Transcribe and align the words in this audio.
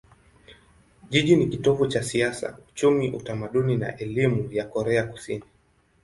Jiji 1.09 1.35
ni 1.35 1.47
kitovu 1.47 1.87
cha 1.87 2.03
siasa, 2.03 2.57
uchumi, 2.69 3.09
utamaduni 3.11 3.75
na 3.77 3.97
elimu 3.97 4.51
ya 4.51 4.65
Korea 4.65 5.03
Kusini. 5.03 5.43